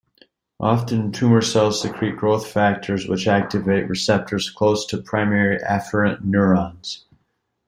[0.59, 7.05] Often tumor cells secrete growth factors which activate receptors close to primary afferent neurons.